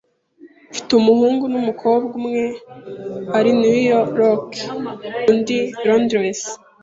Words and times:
Mfite 0.71 0.91
umuhungu 1.01 1.43
n'umukobwa 1.51 2.13
.Umwe 2.21 2.43
ari 3.37 3.49
i 3.53 3.57
New 3.61 3.79
York, 3.91 4.17
undi 5.31 5.57
i 5.65 5.71
Londres. 5.87 6.41